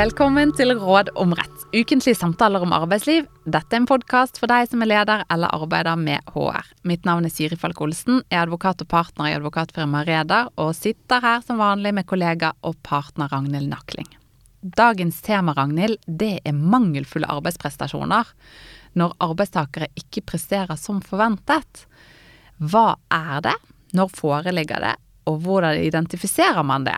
Velkommen 0.00 0.48
til 0.56 0.70
Råd 0.80 1.10
om 1.20 1.34
rett. 1.36 1.64
Ukentlige 1.76 2.16
samtaler 2.16 2.62
om 2.64 2.70
arbeidsliv. 2.72 3.26
Dette 3.44 3.74
er 3.74 3.82
en 3.82 3.88
podkast 3.90 4.38
for 4.40 4.48
deg 4.48 4.70
som 4.70 4.80
er 4.80 4.88
leder 4.88 5.24
eller 5.34 5.52
arbeider 5.52 5.98
med 6.00 6.30
HR. 6.32 6.70
Mitt 6.88 7.04
navn 7.04 7.26
er 7.28 7.32
Siri 7.34 7.58
Falk 7.60 7.82
Olsen, 7.84 8.22
er 8.32 8.46
advokat 8.46 8.80
og 8.80 8.88
partner 8.88 9.28
i 9.28 9.34
advokatfirmaet 9.36 10.08
Reder, 10.08 10.48
og 10.56 10.72
sitter 10.78 11.20
her 11.20 11.44
som 11.44 11.60
vanlig 11.60 11.92
med 11.98 12.08
kollega 12.08 12.54
og 12.64 12.78
partner 12.86 13.28
Ragnhild 13.28 13.68
Nakling. 13.68 14.08
Dagens 14.78 15.20
tema, 15.26 15.52
Ragnhild, 15.58 16.00
det 16.06 16.32
er 16.48 16.56
mangelfulle 16.56 17.28
arbeidsprestasjoner. 17.36 18.32
Når 18.96 19.18
arbeidstakere 19.28 19.90
ikke 20.00 20.24
presterer 20.32 20.80
som 20.80 21.04
forventet. 21.04 21.84
Hva 22.56 22.94
er 23.12 23.44
det? 23.50 23.58
Når 24.00 24.16
foreligger 24.16 24.80
det? 24.88 24.96
Og 25.28 25.42
hvordan 25.44 25.84
identifiserer 25.84 26.64
man 26.64 26.88
det? 26.88 26.96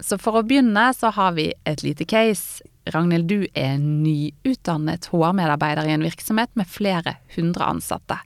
Så 0.00 0.16
for 0.20 0.40
å 0.40 0.44
begynne 0.46 0.90
så 0.96 1.12
har 1.14 1.34
vi 1.36 1.50
et 1.68 1.84
lite 1.84 2.06
case. 2.08 2.64
Ragnhild, 2.90 3.28
du 3.28 3.44
er 3.54 3.76
nyutdannet 3.78 5.10
HR-medarbeider 5.12 5.88
i 5.88 5.94
en 5.94 6.06
virksomhet 6.06 6.50
med 6.58 6.68
flere 6.70 7.18
hundre 7.36 7.68
ansatte. 7.68 8.16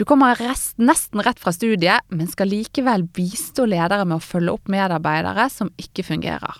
Du 0.00 0.04
kommer 0.08 0.34
rest, 0.40 0.74
nesten 0.82 1.22
rett 1.22 1.38
fra 1.38 1.52
studiet, 1.54 2.02
men 2.10 2.26
skal 2.30 2.50
likevel 2.50 3.04
bistå 3.14 3.68
ledere 3.68 4.06
med 4.08 4.18
å 4.18 4.24
følge 4.24 4.56
opp 4.56 4.70
medarbeidere 4.72 5.46
som 5.52 5.70
ikke 5.80 6.04
fungerer. 6.06 6.58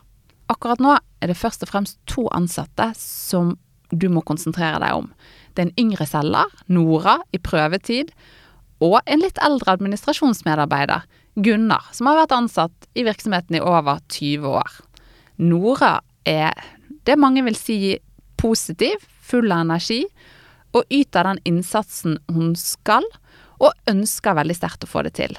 Akkurat 0.52 0.82
nå 0.84 0.95
er 0.95 1.30
det 1.30 1.38
først 1.40 1.64
og 1.64 1.73
fremst 1.73 1.98
to 2.10 2.28
ansatte 2.34 2.92
som 2.98 3.56
du 3.90 4.09
må 4.12 4.23
konsentrere 4.24 4.78
deg 4.82 5.01
om. 5.01 5.10
Det 5.52 5.64
er 5.64 5.68
en 5.70 5.80
yngre 5.80 6.06
selger, 6.09 6.52
Nora, 6.73 7.18
i 7.32 7.40
prøvetid, 7.42 8.12
og 8.82 9.01
en 9.06 9.23
litt 9.23 9.40
eldre 9.45 9.76
administrasjonsmedarbeider, 9.76 11.04
Gunnar, 11.35 11.87
som 11.93 12.11
har 12.11 12.23
vært 12.23 12.35
ansatt 12.37 12.88
i 12.99 13.05
virksomheten 13.07 13.57
i 13.57 13.65
over 13.65 14.02
20 14.13 14.57
år. 14.61 14.73
Nora 15.41 16.01
er 16.29 16.52
det 17.07 17.16
mange 17.19 17.45
vil 17.47 17.57
si 17.59 17.79
positiv, 18.41 19.01
full 19.23 19.53
av 19.53 19.65
energi, 19.65 20.03
og 20.77 20.88
yter 20.93 21.29
den 21.29 21.41
innsatsen 21.49 22.19
hun 22.33 22.53
skal, 22.59 23.07
og 23.63 23.73
ønsker 23.88 24.37
veldig 24.37 24.57
sterkt 24.59 24.85
å 24.85 24.91
få 24.91 25.05
det 25.07 25.15
til. 25.21 25.37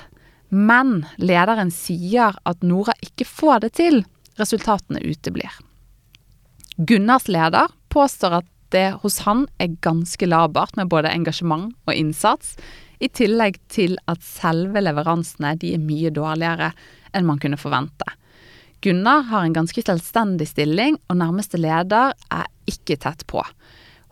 Men 0.53 1.03
lederen 1.17 1.71
sier 1.73 2.35
at 2.45 2.65
Nora 2.65 2.93
ikke 3.03 3.27
får 3.27 3.63
det 3.65 3.71
til. 3.79 4.03
Resultatene 4.39 5.01
uteblir. 5.03 5.51
Gunnars 6.77 7.27
leder 7.29 7.69
påstår 7.93 8.39
at 8.39 8.49
det 8.73 8.87
hos 9.03 9.19
han 9.27 9.45
er 9.61 9.75
ganske 9.85 10.25
labert 10.25 10.77
med 10.77 10.89
både 10.89 11.11
engasjement 11.13 11.73
og 11.85 11.93
innsats, 11.93 12.55
i 13.03 13.09
tillegg 13.11 13.59
til 13.71 13.97
at 14.07 14.23
selve 14.23 14.81
leveransene 14.83 15.53
de 15.59 15.73
er 15.75 15.83
mye 15.83 16.11
dårligere 16.13 16.71
enn 17.13 17.27
man 17.27 17.41
kunne 17.41 17.59
forvente. 17.59 18.07
Gunnar 18.83 19.27
har 19.29 19.45
en 19.45 19.55
ganske 19.55 19.79
selvstendig 19.79 20.49
stilling, 20.49 20.97
og 21.07 21.19
nærmeste 21.21 21.59
leder 21.59 22.15
er 22.31 22.49
ikke 22.67 22.97
tett 22.99 23.23
på. 23.31 23.43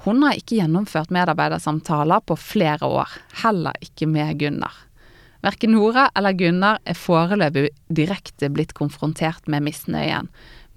Hun 0.06 0.24
har 0.24 0.38
ikke 0.40 0.62
gjennomført 0.62 1.12
medarbeidersamtaler 1.14 2.24
på 2.26 2.38
flere 2.40 2.88
år, 2.88 3.12
heller 3.44 3.76
ikke 3.84 4.08
med 4.08 4.40
Gunnar. 4.40 4.74
Verken 5.42 5.74
Nora 5.76 6.08
eller 6.16 6.38
Gunnar 6.38 6.80
er 6.86 6.98
foreløpig 6.98 7.68
direkte 7.90 8.50
blitt 8.54 8.76
konfrontert 8.78 9.48
med 9.50 9.66
misnøyen, 9.66 10.30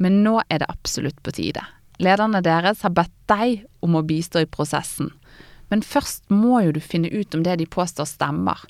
men 0.03 0.23
nå 0.25 0.41
er 0.49 0.63
det 0.63 0.71
absolutt 0.73 1.21
på 1.23 1.35
tide. 1.37 1.63
Lederne 2.03 2.41
deres 2.43 2.83
har 2.83 2.95
bedt 2.97 3.15
deg 3.31 3.63
om 3.85 3.95
å 3.95 4.03
bistå 4.03 4.43
i 4.43 4.51
prosessen. 4.51 5.13
Men 5.73 5.83
først 5.83 6.29
må 6.31 6.61
jo 6.65 6.75
du 6.75 6.81
finne 6.83 7.11
ut 7.13 7.35
om 7.35 7.45
det 7.47 7.59
de 7.61 7.69
påstår 7.71 8.09
stemmer. 8.11 8.61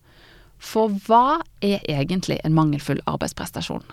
For 0.63 0.93
hva 1.07 1.41
er 1.65 1.83
egentlig 1.91 2.39
en 2.45 2.57
mangelfull 2.57 3.03
arbeidsprestasjon? 3.11 3.85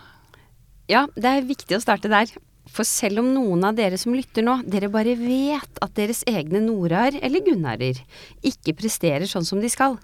Ja, 0.90 1.06
det 1.16 1.28
er 1.28 1.46
viktig 1.48 1.76
å 1.76 1.82
starte 1.82 2.10
der. 2.12 2.30
For 2.70 2.86
selv 2.86 3.20
om 3.20 3.32
noen 3.34 3.64
av 3.66 3.74
dere 3.76 3.98
som 3.98 4.14
lytter 4.14 4.44
nå, 4.46 4.60
dere 4.70 4.90
bare 4.92 5.16
vet 5.18 5.80
at 5.82 5.96
deres 5.96 6.22
egne 6.30 6.60
Noraer 6.62 7.18
eller 7.18 7.42
Gunnarer 7.44 7.98
ikke 8.46 8.76
presterer 8.78 9.26
sånn 9.28 9.46
som 9.46 9.60
de 9.60 9.70
skal, 9.72 9.98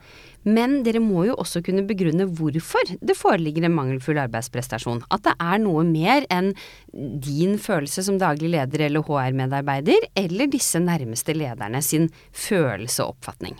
men 0.49 0.81
dere 0.87 1.01
må 1.03 1.25
jo 1.29 1.37
også 1.39 1.63
kunne 1.67 1.87
begrunne 1.87 2.27
hvorfor 2.39 2.93
det 2.99 3.17
foreligger 3.19 3.67
en 3.67 3.77
mangelfull 3.77 4.21
arbeidsprestasjon. 4.25 5.05
At 5.15 5.25
det 5.27 5.37
er 5.39 5.63
noe 5.63 5.85
mer 5.87 6.27
enn 6.35 6.53
din 6.93 7.57
følelse 7.63 8.05
som 8.07 8.21
daglig 8.21 8.53
leder 8.57 8.87
eller 8.89 9.07
HR-medarbeider, 9.07 10.11
eller 10.19 10.51
disse 10.51 10.83
nærmeste 10.83 11.37
lederne 11.37 11.83
sin 11.85 12.11
følelse 12.33 13.05
og 13.07 13.17
oppfatning. 13.17 13.59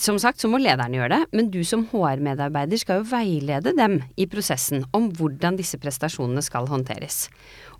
Som 0.00 0.16
sagt 0.18 0.40
så 0.40 0.48
må 0.48 0.58
lederne 0.62 0.96
gjøre 0.96 1.18
det, 1.18 1.36
men 1.36 1.50
du 1.52 1.60
som 1.68 1.84
HR-medarbeider 1.90 2.80
skal 2.80 3.02
jo 3.02 3.10
veilede 3.10 3.74
dem 3.76 3.98
i 4.16 4.26
prosessen 4.30 4.86
om 4.96 5.10
hvordan 5.14 5.58
disse 5.60 5.78
prestasjonene 5.80 6.42
skal 6.44 6.68
håndteres. 6.70 7.26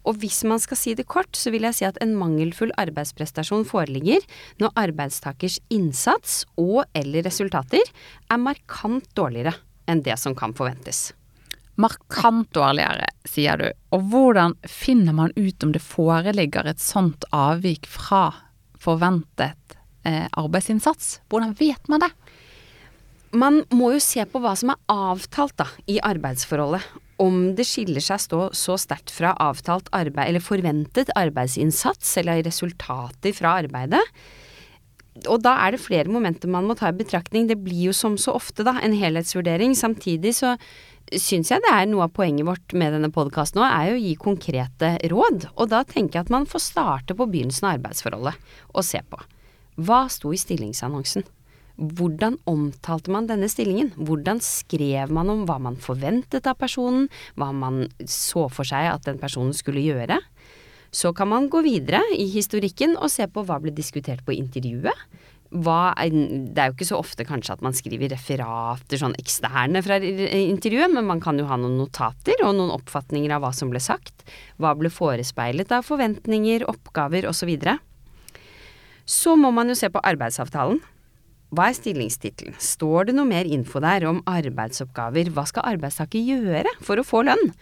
Og 0.05 0.21
hvis 0.21 0.43
man 0.49 0.61
skal 0.61 0.79
si 0.79 0.95
det 0.97 1.07
kort, 1.09 1.33
så 1.37 1.53
vil 1.55 1.65
jeg 1.69 1.79
si 1.79 1.87
at 1.89 1.99
en 2.05 2.15
mangelfull 2.19 2.73
arbeidsprestasjon 2.81 3.65
foreligger 3.69 4.25
når 4.61 4.75
arbeidstakers 4.87 5.59
innsats 5.73 6.43
og 6.61 6.85
eller 6.97 7.25
resultater 7.25 7.83
er 7.83 8.41
markant 8.41 9.09
dårligere 9.17 9.57
enn 9.91 10.03
det 10.05 10.17
som 10.21 10.37
kan 10.37 10.55
forventes. 10.57 11.13
Markant 11.81 12.53
dårligere, 12.55 13.09
sier 13.27 13.59
du. 13.59 13.67
Og 13.97 14.05
hvordan 14.13 14.55
finner 14.71 15.17
man 15.17 15.33
ut 15.35 15.65
om 15.67 15.73
det 15.75 15.83
foreligger 15.83 16.69
et 16.71 16.83
sånt 16.83 17.27
avvik 17.35 17.89
fra 17.91 18.29
forventet 18.79 19.77
eh, 20.07 20.29
arbeidsinnsats? 20.39 21.19
Hvordan 21.33 21.57
vet 21.59 21.91
man 21.91 22.05
det? 22.05 22.13
Man 23.35 23.65
må 23.75 23.91
jo 23.97 24.03
se 24.03 24.23
på 24.31 24.39
hva 24.39 24.53
som 24.55 24.71
er 24.71 24.79
avtalt 24.93 25.57
da, 25.59 25.67
i 25.91 25.99
arbeidsforholdet 25.99 26.85
om 27.23 27.53
det 27.57 27.67
skiller 27.69 28.03
seg 28.03 28.23
stå 28.23 28.41
så 28.57 28.79
sterkt 28.81 29.13
fra 29.15 29.35
avtalt 29.43 29.91
arbeid 29.95 30.29
eller 30.29 30.43
forventet 30.43 31.13
arbeidsinnsats 31.19 32.17
eller 32.23 32.43
resultater 32.47 33.37
fra 33.37 33.59
arbeidet. 33.63 34.03
Og 35.31 35.39
da 35.45 35.53
er 35.63 35.75
det 35.75 35.85
flere 35.85 36.11
momenter 36.11 36.51
man 36.51 36.67
må 36.67 36.75
ta 36.79 36.91
i 36.91 36.97
betraktning. 36.97 37.47
Det 37.47 37.61
blir 37.63 37.91
jo 37.91 37.95
som 37.95 38.17
så 38.19 38.35
ofte 38.35 38.67
da 38.67 38.75
en 38.83 38.97
helhetsvurdering. 38.99 39.77
Samtidig 39.79 40.35
så 40.41 40.57
syns 41.13 41.53
jeg 41.53 41.63
det 41.63 41.71
er 41.71 41.87
noe 41.87 42.09
av 42.09 42.15
poenget 42.17 42.49
vårt 42.49 42.75
med 42.75 42.97
denne 42.97 43.13
podkasten 43.15 43.61
nå, 43.61 43.69
er 43.69 43.93
jo 43.93 43.99
å 43.99 44.03
gi 44.03 44.15
konkrete 44.19 44.91
råd. 45.13 45.49
Og 45.55 45.71
da 45.71 45.85
tenker 45.87 46.19
jeg 46.19 46.27
at 46.27 46.35
man 46.35 46.49
får 46.51 46.67
starte 46.67 47.15
på 47.15 47.29
begynnelsen 47.31 47.69
av 47.69 47.79
arbeidsforholdet 47.79 48.59
og 48.73 48.87
se 48.87 49.05
på. 49.07 49.21
Hva 49.87 50.05
sto 50.11 50.33
i 50.35 50.41
stillingsannonsen? 50.41 51.27
Hvordan 51.75 52.37
omtalte 52.47 53.11
man 53.11 53.27
denne 53.27 53.49
stillingen? 53.51 53.91
Hvordan 53.99 54.39
skrev 54.45 55.11
man 55.11 55.31
om 55.33 55.43
hva 55.49 55.59
man 55.59 55.79
forventet 55.83 56.47
av 56.47 56.59
personen, 56.61 57.09
hva 57.35 57.51
man 57.51 57.89
så 58.07 58.47
for 58.53 58.69
seg 58.69 58.93
at 58.93 59.09
den 59.09 59.19
personen 59.19 59.55
skulle 59.57 59.83
gjøre? 59.83 60.21
Så 60.95 61.11
kan 61.17 61.33
man 61.33 61.49
gå 61.51 61.65
videre 61.67 61.99
i 62.15 62.29
historikken 62.31 62.95
og 62.95 63.11
se 63.11 63.27
på 63.27 63.43
hva 63.43 63.59
ble 63.63 63.75
diskutert 63.75 64.23
på 64.23 64.37
intervjuet. 64.37 64.95
Hva, 65.55 65.95
det 65.99 66.59
er 66.59 66.71
jo 66.71 66.75
ikke 66.75 66.87
så 66.87 66.99
ofte 66.99 67.27
kanskje 67.27 67.57
at 67.57 67.63
man 67.63 67.75
skriver 67.75 68.11
referater 68.11 68.99
sånn 68.99 69.15
eksterne 69.19 69.83
fra 69.87 69.99
intervjuet, 69.99 70.95
men 70.95 71.07
man 71.07 71.23
kan 71.23 71.39
jo 71.39 71.47
ha 71.51 71.59
noen 71.59 71.77
notater 71.79 72.39
og 72.47 72.55
noen 72.55 72.73
oppfatninger 72.75 73.35
av 73.35 73.43
hva 73.43 73.51
som 73.55 73.71
ble 73.71 73.83
sagt. 73.83 74.25
Hva 74.63 74.75
ble 74.79 74.91
forespeilet 74.95 75.75
av 75.75 75.87
forventninger, 75.87 76.67
oppgaver 76.71 77.27
osv. 77.31 77.43
Så, 77.45 77.51
videre. 77.51 77.77
så 79.05 79.35
må 79.37 79.51
man 79.53 79.69
jo 79.69 79.77
se 79.79 79.91
på 79.93 80.03
arbeidsavtalen. 80.03 80.79
Hva 81.55 81.69
er 81.71 81.77
stillingstittelen? 81.77 82.57
Står 82.59 83.09
det 83.09 83.15
noe 83.15 83.29
mer 83.29 83.47
info 83.47 83.79
der 83.83 84.07
om 84.09 84.23
arbeidsoppgaver? 84.27 85.31
Hva 85.35 85.45
skal 85.47 85.69
arbeidstaker 85.75 86.19
gjøre 86.19 86.73
for 86.83 86.99
å 86.99 87.07
få 87.07 87.23
lønn? 87.29 87.53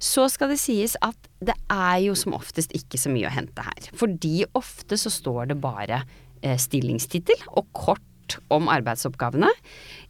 Så 0.00 0.26
skal 0.32 0.54
det 0.54 0.60
sies 0.62 0.96
at 1.04 1.28
det 1.44 1.56
er 1.72 1.98
jo 2.06 2.16
som 2.16 2.36
oftest 2.36 2.72
ikke 2.76 3.00
så 3.00 3.12
mye 3.12 3.28
å 3.28 3.34
hente 3.34 3.64
her. 3.66 3.90
Fordi 4.00 4.46
ofte 4.56 4.96
så 5.00 5.12
står 5.12 5.52
det 5.52 5.60
bare 5.60 6.00
eh, 6.40 6.56
stillingstittel 6.60 7.44
og 7.52 7.68
kort 7.76 8.38
om 8.54 8.70
arbeidsoppgavene. 8.72 9.50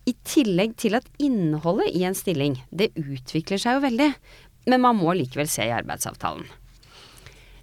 I 0.06 0.14
tillegg 0.26 0.76
til 0.78 0.94
at 1.00 1.08
innholdet 1.18 1.90
i 1.96 2.04
en 2.06 2.14
stilling, 2.14 2.60
det 2.70 2.92
utvikler 3.00 3.58
seg 3.58 3.80
jo 3.80 3.86
veldig. 3.88 4.12
Men 4.70 4.84
man 4.84 5.00
må 5.00 5.16
likevel 5.18 5.50
se 5.50 5.66
i 5.66 5.74
arbeidsavtalen. 5.74 6.46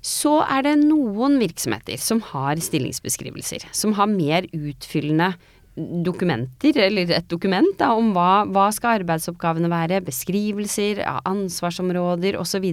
Så 0.01 0.39
er 0.49 0.65
det 0.65 0.79
noen 0.81 1.37
virksomheter 1.37 1.99
som 2.01 2.23
har 2.31 2.59
stillingsbeskrivelser, 2.61 3.67
som 3.69 3.93
har 3.99 4.09
mer 4.09 4.47
utfyllende 4.49 5.35
dokumenter, 5.75 6.75
eller 6.87 7.11
et 7.15 7.27
dokument 7.31 7.71
da, 7.79 7.93
om 7.95 8.11
hva, 8.15 8.43
hva 8.51 8.67
skal 8.75 9.01
arbeidsoppgavene 9.01 9.71
være, 9.71 10.01
beskrivelser 10.03 11.03
av 11.07 11.21
ansvarsområder 11.29 12.37
osv. 12.39 12.67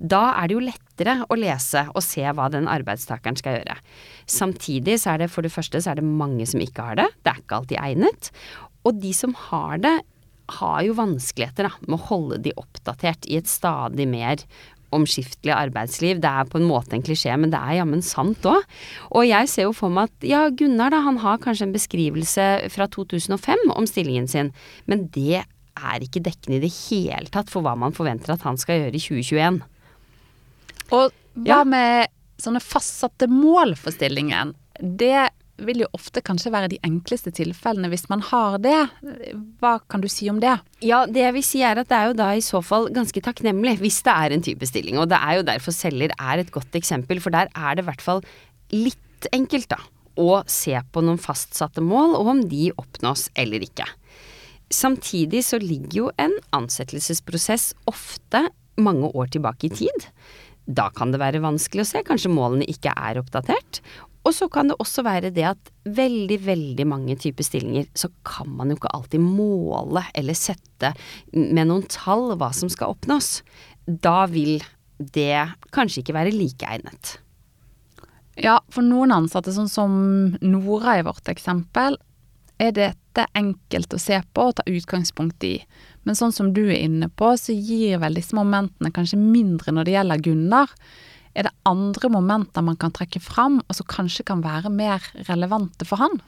Da 0.00 0.20
er 0.36 0.48
det 0.48 0.56
jo 0.56 0.64
lettere 0.64 1.16
å 1.28 1.38
lese 1.38 1.86
og 1.94 2.04
se 2.04 2.24
hva 2.24 2.48
den 2.52 2.68
arbeidstakeren 2.70 3.38
skal 3.40 3.58
gjøre. 3.58 3.78
Samtidig 4.28 4.98
så 5.00 5.14
er 5.14 5.24
det 5.24 5.32
for 5.32 5.44
det 5.44 5.52
første 5.54 5.80
så 5.80 5.92
er 5.92 6.00
det 6.00 6.08
mange 6.08 6.48
som 6.48 6.62
ikke 6.64 6.90
har 6.90 7.00
det, 7.00 7.08
det 7.24 7.34
er 7.34 7.42
ikke 7.42 7.60
alltid 7.60 7.82
egnet. 7.82 8.32
Og 8.88 9.00
de 9.00 9.12
som 9.16 9.36
har 9.48 9.80
det, 9.84 9.98
har 10.50 10.80
jo 10.82 10.96
vanskeligheter 10.98 11.68
da, 11.68 11.72
med 11.86 11.94
å 11.94 12.06
holde 12.08 12.40
de 12.42 12.52
oppdatert 12.58 13.28
i 13.30 13.36
et 13.38 13.46
stadig 13.46 14.08
mer 14.10 14.40
omskiftelig 14.96 15.52
arbeidsliv. 15.54 16.20
Det 16.22 16.30
er 16.30 16.48
på 16.50 16.60
en 16.60 16.68
måte 16.68 16.96
en 16.96 17.04
klisjé, 17.06 17.32
men 17.38 17.52
det 17.52 17.60
er 17.60 17.78
jammen 17.80 18.02
sant 18.04 18.46
òg. 18.48 18.66
Og 19.14 19.26
jeg 19.28 19.50
ser 19.52 19.68
jo 19.68 19.74
for 19.76 19.92
meg 19.94 20.10
at 20.10 20.28
ja, 20.28 20.42
Gunnar 20.50 20.94
da, 20.94 21.02
han 21.06 21.20
har 21.22 21.40
kanskje 21.42 21.68
en 21.68 21.74
beskrivelse 21.76 22.46
fra 22.74 22.88
2005 22.90 23.70
om 23.74 23.88
stillingen 23.88 24.28
sin, 24.30 24.52
men 24.90 25.08
det 25.14 25.42
er 25.80 26.04
ikke 26.04 26.22
dekkende 26.24 26.58
i 26.58 26.64
det 26.64 26.72
hele 26.88 27.30
tatt 27.32 27.50
for 27.52 27.64
hva 27.64 27.76
man 27.78 27.94
forventer 27.96 28.34
at 28.34 28.44
han 28.44 28.58
skal 28.60 28.82
gjøre 28.82 28.96
i 28.98 29.04
2021. 29.04 29.60
Og 30.96 31.18
Hva 31.46 31.60
med 31.68 32.10
sånne 32.42 32.60
fastsatte 32.60 33.28
mål 33.30 33.76
for 33.78 33.94
stillingen? 33.94 34.56
Det 34.80 35.30
vil 35.66 35.82
jo 35.84 35.88
ofte 35.96 36.22
kanskje 36.24 36.52
være 36.54 36.70
de 36.72 36.78
enkleste 36.86 37.32
tilfellene 37.36 37.90
hvis 37.92 38.08
man 38.10 38.22
har 38.30 38.58
det. 38.62 38.78
Hva 39.62 39.76
kan 39.90 40.02
du 40.02 40.08
si 40.10 40.28
om 40.32 40.40
det? 40.42 40.56
Ja, 40.84 41.04
det 41.06 41.22
jeg 41.24 41.36
vil 41.36 41.46
si 41.46 41.62
er 41.66 41.80
at 41.80 41.90
det 41.90 41.98
er 41.98 42.10
jo 42.10 42.18
da 42.18 42.30
i 42.34 42.44
så 42.44 42.62
fall 42.64 42.90
ganske 42.94 43.22
takknemlig 43.24 43.78
hvis 43.82 44.00
det 44.06 44.16
er 44.16 44.36
en 44.36 44.44
type 44.46 44.68
stilling. 44.68 44.98
Og 45.00 45.08
det 45.12 45.20
er 45.20 45.38
jo 45.38 45.46
derfor 45.50 45.76
selger 45.76 46.14
er 46.16 46.42
et 46.42 46.52
godt 46.54 46.76
eksempel, 46.78 47.22
for 47.22 47.34
der 47.34 47.52
er 47.54 47.76
det 47.76 47.84
i 47.84 47.90
hvert 47.90 48.04
fall 48.04 48.24
litt 48.74 49.30
enkelt, 49.34 49.70
da. 49.72 49.80
Å 50.20 50.42
se 50.50 50.74
på 50.92 51.02
noen 51.04 51.20
fastsatte 51.20 51.82
mål, 51.84 52.16
og 52.18 52.34
om 52.34 52.44
de 52.50 52.70
oppnås 52.80 53.28
eller 53.38 53.62
ikke. 53.64 53.86
Samtidig 54.70 55.42
så 55.46 55.58
ligger 55.62 55.96
jo 55.96 56.10
en 56.20 56.36
ansettelsesprosess 56.54 57.72
ofte 57.90 58.46
mange 58.80 59.10
år 59.18 59.32
tilbake 59.34 59.68
i 59.68 59.74
tid. 59.82 60.06
Da 60.70 60.88
kan 60.94 61.10
det 61.10 61.18
være 61.22 61.42
vanskelig 61.42 61.82
å 61.82 61.88
se, 61.88 62.02
kanskje 62.06 62.30
målene 62.30 62.68
ikke 62.70 62.92
er 62.94 63.18
oppdatert. 63.18 63.80
Og 64.26 64.34
så 64.36 64.50
kan 64.52 64.68
det 64.68 64.76
også 64.82 65.04
være 65.06 65.30
det 65.32 65.46
at 65.48 65.70
veldig, 65.88 66.36
veldig 66.44 66.86
mange 66.88 67.16
typer 67.20 67.46
stillinger, 67.46 67.88
så 67.96 68.10
kan 68.26 68.50
man 68.52 68.68
jo 68.68 68.76
ikke 68.76 68.92
alltid 68.96 69.22
måle 69.24 70.04
eller 70.14 70.36
sette 70.36 70.92
med 71.32 71.70
noen 71.70 71.86
tall 71.88 72.34
hva 72.36 72.50
som 72.56 72.68
skal 72.72 72.92
oppnås. 72.92 73.40
Da 73.88 74.26
vil 74.30 74.60
det 75.00 75.48
kanskje 75.72 76.02
ikke 76.02 76.18
være 76.18 76.36
like 76.36 76.68
egnet. 76.68 77.16
Ja, 78.40 78.60
for 78.72 78.84
noen 78.84 79.12
ansatte, 79.12 79.52
sånn 79.52 79.68
som 79.72 79.92
Nora 80.44 80.98
i 81.00 81.04
vårt 81.04 81.28
eksempel, 81.32 81.96
er 82.60 82.74
dette 82.76 83.24
enkelt 83.36 83.94
å 83.96 84.00
se 84.00 84.20
på 84.36 84.50
og 84.50 84.58
ta 84.58 84.64
utgangspunkt 84.68 85.44
i. 85.48 85.56
Men 86.04 86.16
sånn 86.16 86.32
som 86.32 86.52
du 86.56 86.66
er 86.68 86.82
inne 86.84 87.08
på, 87.08 87.32
så 87.40 87.56
gir 87.56 88.00
vel 88.02 88.16
disse 88.16 88.36
momentene 88.36 88.92
kanskje 88.94 89.20
mindre 89.20 89.72
når 89.74 89.88
det 89.88 89.96
gjelder 89.96 90.24
Gunnar. 90.28 90.74
Er 91.34 91.46
det 91.46 91.54
andre 91.68 92.10
momenter 92.10 92.64
man 92.66 92.78
kan 92.80 92.92
trekke 92.94 93.20
fram, 93.22 93.60
og 93.68 93.76
som 93.78 93.88
kanskje 93.90 94.26
kan 94.26 94.42
være 94.44 94.72
mer 94.72 95.04
relevante 95.28 95.86
for 95.86 96.02
han? 96.02 96.20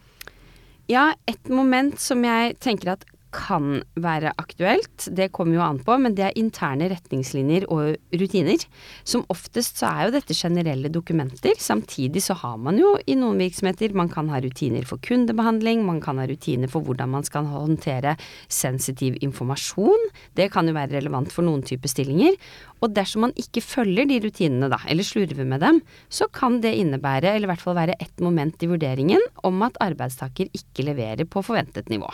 Ja, 0.91 1.13
et 1.31 1.49
moment 1.51 2.01
som 2.03 2.25
jeg 2.27 2.57
tenker 2.63 2.95
at 2.97 3.07
kan 3.33 3.81
være 4.01 4.33
aktuelt, 4.41 5.07
det 5.17 5.31
kommer 5.35 5.57
jo 5.57 5.65
an 5.65 5.81
på, 5.83 5.97
men 6.01 6.15
det 6.17 6.27
er 6.29 6.39
interne 6.39 6.89
retningslinjer 6.93 7.67
og 7.73 7.97
rutiner. 8.21 8.63
Som 9.09 9.25
oftest 9.33 9.81
så 9.81 9.89
er 9.91 10.07
jo 10.07 10.15
dette 10.17 10.37
generelle 10.37 10.91
dokumenter. 10.93 11.57
Samtidig 11.59 12.23
så 12.27 12.37
har 12.43 12.59
man 12.61 12.79
jo 12.81 12.95
i 13.07 13.17
noen 13.19 13.41
virksomheter 13.41 13.97
Man 13.97 14.11
kan 14.13 14.29
ha 14.33 14.41
rutiner 14.43 14.85
for 14.89 15.01
kundebehandling, 15.03 15.85
man 15.87 16.01
kan 16.05 16.21
ha 16.21 16.27
rutiner 16.29 16.71
for 16.71 16.85
hvordan 16.85 17.13
man 17.13 17.27
skal 17.27 17.49
håndtere 17.49 18.17
sensitiv 18.49 19.19
informasjon. 19.25 20.11
Det 20.37 20.51
kan 20.53 20.69
jo 20.69 20.77
være 20.77 20.99
relevant 20.99 21.33
for 21.33 21.47
noen 21.47 21.65
typer 21.67 21.91
stillinger. 21.91 22.37
Og 22.83 22.95
dersom 22.97 23.27
man 23.27 23.37
ikke 23.39 23.63
følger 23.63 24.09
de 24.11 24.19
rutinene, 24.25 24.69
da, 24.73 24.81
eller 24.91 25.07
slurver 25.07 25.47
med 25.49 25.63
dem, 25.63 25.79
så 26.11 26.27
kan 26.33 26.61
det 26.65 26.75
innebære, 26.81 27.37
eller 27.37 27.47
i 27.47 27.53
hvert 27.53 27.63
fall 27.63 27.79
være 27.79 27.99
et 28.03 28.25
moment 28.25 28.65
i 28.65 28.71
vurderingen, 28.71 29.23
om 29.47 29.63
at 29.67 29.79
arbeidstaker 29.83 30.51
ikke 30.51 30.89
leverer 30.89 31.29
på 31.31 31.45
forventet 31.47 31.93
nivå 31.93 32.11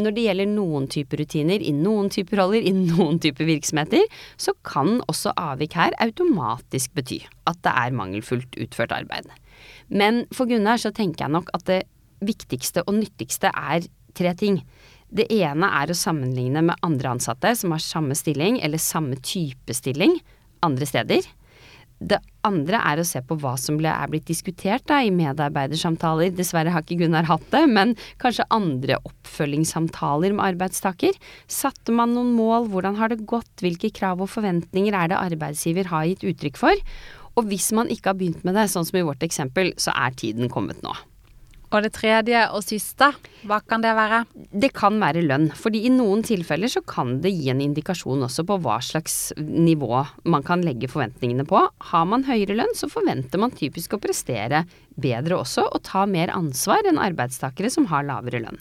når 0.00 0.14
det 0.16 0.24
gjelder 0.26 0.50
noen 0.50 0.88
typer 0.90 1.20
rutiner 1.22 1.62
i 1.62 1.72
noen 1.76 2.10
typer 2.12 2.40
roller, 2.40 2.64
i 2.64 2.72
noen 2.74 3.20
typer 3.22 3.46
virksomheter, 3.48 4.06
så 4.36 4.54
kan 4.66 4.98
også 5.10 5.34
avvik 5.40 5.76
her 5.78 5.94
automatisk 6.02 6.94
bety 6.96 7.20
at 7.50 7.60
det 7.66 7.74
er 7.74 7.96
mangelfullt 7.96 8.58
utført 8.60 8.94
arbeid. 8.96 9.28
Men 9.88 10.24
for 10.34 10.50
Gunnar 10.50 10.80
så 10.82 10.92
tenker 10.94 11.26
jeg 11.26 11.36
nok 11.36 11.52
at 11.54 11.66
det 11.70 11.82
viktigste 12.24 12.84
og 12.88 12.98
nyttigste 12.98 13.52
er 13.54 13.86
tre 14.16 14.34
ting. 14.38 14.60
Det 15.14 15.28
ene 15.34 15.68
er 15.82 15.90
å 15.90 15.98
sammenligne 15.98 16.64
med 16.64 16.80
andre 16.86 17.14
ansatte 17.14 17.52
som 17.58 17.74
har 17.74 17.82
samme 17.82 18.16
stilling 18.18 18.58
eller 18.64 18.82
samme 18.82 19.18
type 19.22 19.76
stilling 19.76 20.18
andre 20.64 20.88
steder. 20.88 21.26
Det 22.02 22.18
andre 22.44 22.80
er 22.90 23.00
å 23.00 23.06
se 23.06 23.20
på 23.24 23.36
hva 23.40 23.54
som 23.60 23.78
ble, 23.78 23.88
er 23.88 24.10
blitt 24.10 24.26
diskutert 24.28 24.84
da, 24.90 24.98
i 25.00 25.12
medarbeidersamtaler. 25.14 26.34
Dessverre 26.34 26.74
har 26.74 26.84
ikke 26.84 26.98
Gunnar 27.04 27.28
hatt 27.28 27.46
det, 27.54 27.62
men 27.70 27.94
kanskje 28.22 28.48
andre 28.54 28.98
oppfølgingssamtaler 29.06 30.34
med 30.34 30.44
arbeidstaker. 30.52 31.16
Satte 31.46 31.94
man 31.94 32.12
noen 32.16 32.34
mål, 32.36 32.68
hvordan 32.72 32.98
har 33.00 33.14
det 33.14 33.22
gått, 33.30 33.52
hvilke 33.62 33.92
krav 33.94 34.24
og 34.24 34.32
forventninger 34.34 34.96
er 34.98 35.14
det 35.14 35.22
arbeidsgiver 35.22 35.92
har 35.94 36.10
gitt 36.10 36.26
uttrykk 36.34 36.60
for? 36.60 36.84
Og 37.38 37.48
hvis 37.50 37.72
man 37.74 37.90
ikke 37.90 38.12
har 38.12 38.20
begynt 38.20 38.44
med 38.46 38.58
det, 38.58 38.68
sånn 38.70 38.86
som 38.86 39.00
i 39.00 39.06
vårt 39.06 39.24
eksempel, 39.26 39.72
så 39.80 39.94
er 39.96 40.14
tiden 40.18 40.52
kommet 40.52 40.82
nå. 40.84 40.94
Og 41.72 41.82
det 41.82 41.94
tredje 41.96 42.40
og 42.54 42.62
siste, 42.62 43.08
hva 43.48 43.58
kan 43.64 43.82
det 43.82 43.94
være? 43.96 44.20
Det 44.52 44.70
kan 44.76 44.98
være 45.00 45.24
lønn. 45.24 45.48
fordi 45.56 45.84
i 45.86 45.90
noen 45.90 46.22
tilfeller 46.22 46.70
så 46.70 46.82
kan 46.86 47.20
det 47.24 47.32
gi 47.34 47.50
en 47.50 47.62
indikasjon 47.64 48.22
også 48.26 48.44
på 48.46 48.58
hva 48.62 48.78
slags 48.84 49.32
nivå 49.38 50.04
man 50.24 50.42
kan 50.42 50.62
legge 50.62 50.88
forventningene 50.88 51.46
på. 51.48 51.64
Har 51.90 52.04
man 52.04 52.26
høyere 52.28 52.54
lønn, 52.60 52.74
så 52.76 52.90
forventer 52.90 53.40
man 53.40 53.50
typisk 53.50 53.94
å 53.94 54.02
prestere 54.02 54.64
bedre 54.94 55.40
også, 55.40 55.66
og 55.66 55.82
ta 55.82 56.04
mer 56.06 56.30
ansvar 56.30 56.86
enn 56.86 57.00
arbeidstakere 57.02 57.70
som 57.72 57.88
har 57.90 58.06
lavere 58.06 58.44
lønn. 58.44 58.60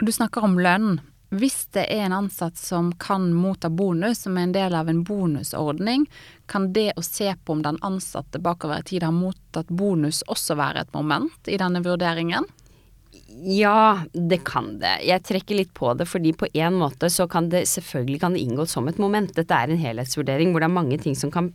Du 0.00 0.10
snakker 0.12 0.44
om 0.44 0.56
lønn. 0.58 1.00
Hvis 1.34 1.64
det 1.74 1.88
er 1.90 2.04
en 2.06 2.14
ansatt 2.14 2.58
som 2.60 2.92
kan 3.02 3.32
motta 3.34 3.70
bonus 3.70 4.20
som 4.22 4.36
er 4.38 4.46
en 4.46 4.52
del 4.54 4.74
av 4.78 4.90
en 4.90 5.02
bonusordning, 5.06 6.04
kan 6.46 6.68
det 6.76 6.92
å 6.94 7.02
se 7.02 7.32
på 7.34 7.56
om 7.56 7.64
den 7.64 7.80
ansatte 7.82 8.38
bakover 8.38 8.84
i 8.84 8.88
tid 8.92 9.06
har 9.06 9.14
mottatt 9.16 9.72
bonus 9.74 10.22
også 10.30 10.54
være 10.60 10.84
et 10.84 10.94
moment 10.94 11.50
i 11.50 11.58
denne 11.58 11.82
vurderingen? 11.82 12.46
Ja, 13.42 14.04
det 14.12 14.44
kan 14.46 14.76
det. 14.78 15.00
Jeg 15.08 15.24
trekker 15.26 15.58
litt 15.58 15.74
på 15.74 15.90
det, 15.98 16.06
fordi 16.06 16.36
på 16.38 16.46
en 16.54 16.78
måte 16.78 17.10
så 17.10 17.26
kan 17.30 17.48
det 17.50 17.64
selvfølgelig 17.70 18.20
kan 18.22 18.36
det 18.36 18.44
inngå 18.44 18.66
som 18.70 18.86
et 18.90 19.00
moment. 19.02 19.34
Dette 19.34 19.58
er 19.58 19.72
en 19.72 19.80
helhetsvurdering 19.80 20.54
hvor 20.54 20.62
det 20.62 20.70
er 20.70 20.78
mange 20.78 20.98
ting 21.02 21.18
som 21.18 21.34
kan 21.34 21.50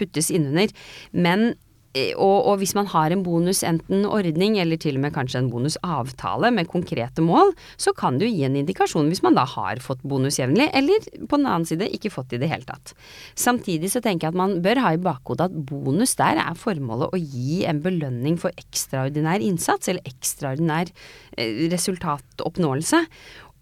puttes 0.00 0.32
innunder. 0.34 0.72
Men 1.12 1.52
og, 1.90 2.36
og, 2.46 2.60
hvis 2.60 2.76
man 2.78 2.86
har 2.86 3.10
en 3.10 3.24
bonus, 3.26 3.64
enten 3.66 4.04
ordning 4.06 4.60
eller 4.62 4.78
til 4.78 4.94
og 4.94 5.02
med 5.02 5.14
kanskje 5.16 5.40
en 5.42 5.48
bonusavtale 5.50 6.52
med 6.54 6.68
konkrete 6.70 7.24
mål, 7.24 7.50
så 7.82 7.90
kan 7.98 8.20
det 8.20 8.28
jo 8.28 8.36
gi 8.36 8.44
en 8.46 8.58
indikasjon 8.60 9.10
hvis 9.10 9.24
man 9.26 9.34
da 9.34 9.42
har 9.56 9.82
fått 9.82 10.04
bonus 10.06 10.38
jevnlig, 10.38 10.68
eller 10.76 11.08
på 11.26 11.40
den 11.40 11.48
annen 11.50 11.66
side 11.66 11.90
ikke 11.90 12.12
fått 12.14 12.36
i 12.36 12.40
det 12.42 12.50
hele 12.52 12.68
tatt. 12.68 12.94
Samtidig 13.34 13.90
så 13.90 14.04
tenker 14.04 14.28
jeg 14.28 14.36
at 14.36 14.38
man 14.38 14.60
bør 14.62 14.82
ha 14.84 14.94
i 14.94 15.02
bakhodet 15.02 15.50
at 15.50 15.58
bonus 15.66 16.14
der 16.20 16.38
er 16.38 16.58
formålet 16.58 17.10
å 17.10 17.18
gi 17.18 17.64
en 17.66 17.82
belønning 17.82 18.38
for 18.38 18.54
ekstraordinær 18.60 19.42
innsats, 19.42 19.90
eller 19.90 20.06
ekstraordinær 20.06 20.94
eh, 21.36 21.66
resultatoppnåelse. 21.74 23.02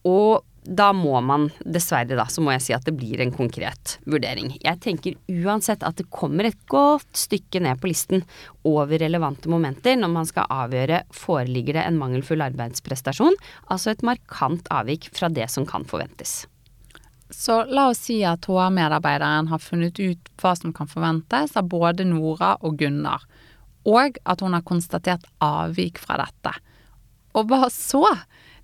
Og 0.08 0.44
da 0.65 0.91
må 0.93 1.20
man 1.24 1.48
dessverre, 1.65 2.17
da, 2.19 2.27
så 2.29 2.43
må 2.44 2.53
jeg 2.55 2.65
si 2.65 2.74
at 2.77 2.84
det 2.84 2.94
blir 2.98 3.22
en 3.22 3.32
konkret 3.34 3.96
vurdering. 4.08 4.53
Jeg 4.60 4.81
tenker 4.84 5.17
uansett 5.31 5.84
at 5.86 5.96
det 6.00 6.08
kommer 6.12 6.48
et 6.48 6.58
godt 6.70 7.08
stykke 7.17 7.62
ned 7.65 7.81
på 7.81 7.91
listen 7.91 8.24
over 8.69 9.00
relevante 9.00 9.50
momenter 9.50 9.96
når 9.96 10.12
man 10.12 10.29
skal 10.29 10.50
avgjøre 10.53 11.05
foreligger 11.15 11.79
det 11.79 11.86
en 11.86 11.98
mangelfull 12.00 12.44
arbeidsprestasjon, 12.44 13.38
altså 13.72 13.94
et 13.94 14.05
markant 14.06 14.69
avvik 14.74 15.08
fra 15.15 15.31
det 15.32 15.48
som 15.53 15.67
kan 15.69 15.86
forventes. 15.88 16.43
Så 17.31 17.62
la 17.69 17.91
oss 17.91 18.06
si 18.06 18.22
at 18.24 18.46
HR-medarbeideren 18.48 19.50
har 19.50 19.60
funnet 19.60 19.98
ut 20.00 20.31
hva 20.41 20.55
som 20.56 20.72
kan 20.77 20.88
forventes 20.88 21.56
av 21.60 21.69
både 21.69 22.06
Nora 22.08 22.55
og 22.65 22.79
Gunnar, 22.81 23.24
og 23.88 24.17
at 24.29 24.44
hun 24.44 24.56
har 24.56 24.65
konstatert 24.69 25.24
avvik 25.44 26.00
fra 26.00 26.19
dette. 26.20 26.55
Og 27.36 27.48
hva 27.48 27.69
så? 27.72 28.05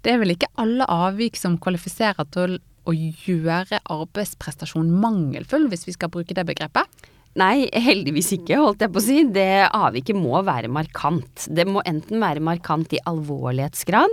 Det 0.05 0.13
er 0.13 0.21
vel 0.21 0.35
ikke 0.35 0.53
alle 0.61 0.85
avvik 0.93 1.39
som 1.41 1.57
kvalifiserer 1.57 2.27
til 2.35 2.59
å 2.85 2.93
gjøre 2.93 3.81
arbeidsprestasjon 3.89 4.91
mangelfull, 5.01 5.71
hvis 5.73 5.87
vi 5.89 5.95
skal 5.97 6.13
bruke 6.13 6.37
det 6.37 6.45
begrepet? 6.45 7.09
Nei, 7.41 7.65
heldigvis 7.73 8.29
ikke, 8.37 8.61
holdt 8.61 8.85
jeg 8.85 8.93
på 8.95 9.01
å 9.01 9.03
si. 9.03 9.17
Det 9.35 9.65
avviket 9.65 10.15
må 10.15 10.39
være 10.47 10.69
markant. 10.71 11.49
Det 11.51 11.65
må 11.67 11.83
enten 11.89 12.21
være 12.23 12.45
markant 12.45 12.93
i 12.95 13.01
alvorlighetsgrad 13.11 14.13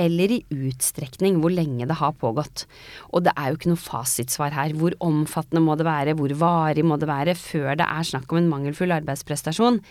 eller 0.00 0.38
i 0.38 0.40
utstrekning, 0.70 1.42
hvor 1.42 1.52
lenge 1.52 1.90
det 1.90 1.98
har 1.98 2.14
pågått. 2.22 2.64
Og 3.12 3.26
det 3.26 3.34
er 3.34 3.50
jo 3.50 3.58
ikke 3.58 3.74
noe 3.74 3.82
fasitsvar 3.82 4.56
her. 4.56 4.72
Hvor 4.78 4.96
omfattende 5.04 5.60
må 5.66 5.76
det 5.76 5.90
være, 5.90 6.16
hvor 6.16 6.32
varig 6.38 6.86
må 6.86 6.96
det 7.02 7.10
være, 7.10 7.36
før 7.36 7.74
det 7.82 7.90
er 7.90 8.08
snakk 8.14 8.32
om 8.32 8.40
en 8.40 8.52
mangelfull 8.54 8.94
arbeidsprestasjon 9.02 9.82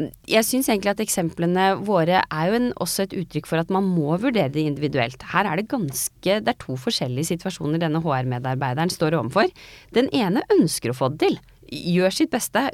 jeg 0.00 0.46
syns 0.46 0.70
egentlig 0.70 0.92
at 0.94 1.02
eksemplene 1.04 1.66
våre 1.84 2.22
er 2.24 2.48
jo 2.48 2.58
en, 2.58 2.68
også 2.80 3.04
et 3.04 3.16
uttrykk 3.22 3.48
for 3.50 3.60
at 3.60 3.72
man 3.74 3.86
må 3.86 4.16
vurdere 4.22 4.50
det 4.52 4.64
individuelt. 4.64 5.22
Her 5.34 5.48
er 5.48 5.60
det 5.60 5.68
ganske 5.70 6.38
Det 6.42 6.48
er 6.48 6.58
to 6.58 6.76
forskjellige 6.80 7.32
situasjoner 7.34 7.82
denne 7.82 8.00
HR-medarbeideren 8.02 8.92
står 8.92 9.18
overfor. 9.20 9.52
Den 9.92 10.08
ene 10.16 10.44
ønsker 10.56 10.92
å 10.92 10.96
få 10.96 11.12
det 11.12 11.26
til. 11.26 11.38
Gjør 11.72 12.12
sitt 12.12 12.32
beste, 12.32 12.66